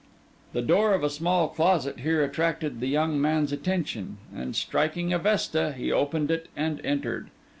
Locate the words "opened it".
5.91-6.47